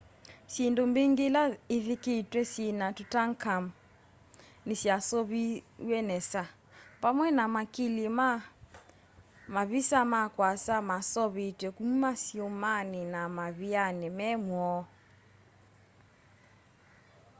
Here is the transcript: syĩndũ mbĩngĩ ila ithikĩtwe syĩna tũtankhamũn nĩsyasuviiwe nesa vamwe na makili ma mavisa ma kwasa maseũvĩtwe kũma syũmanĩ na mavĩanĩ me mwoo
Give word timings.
syĩndũ 0.51 0.83
mbĩngĩ 0.89 1.23
ila 1.29 1.43
ithikĩtwe 1.75 2.41
syĩna 2.51 2.85
tũtankhamũn 2.97 3.75
nĩsyasuviiwe 4.67 5.99
nesa 6.09 6.43
vamwe 7.01 7.27
na 7.37 7.45
makili 7.55 8.05
ma 8.17 8.29
mavisa 9.53 9.99
ma 10.11 10.21
kwasa 10.35 10.75
maseũvĩtwe 10.89 11.67
kũma 11.77 12.09
syũmanĩ 12.23 13.01
na 13.13 13.21
mavĩanĩ 13.37 14.07
me 14.17 14.27
mwoo 14.45 14.81